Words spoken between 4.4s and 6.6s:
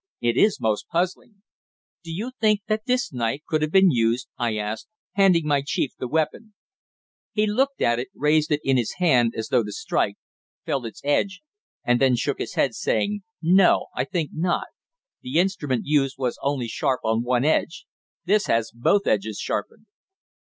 asked, handing my chief the weapon.